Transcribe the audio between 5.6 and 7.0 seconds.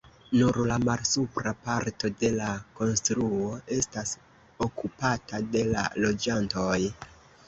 la loĝantoj.